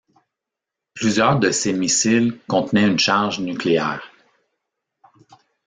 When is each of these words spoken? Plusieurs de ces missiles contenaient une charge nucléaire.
Plusieurs 0.95 1.37
de 1.37 1.51
ces 1.51 1.73
missiles 1.73 2.39
contenaient 2.47 2.87
une 2.87 2.97
charge 2.97 3.39
nucléaire. 3.39 4.01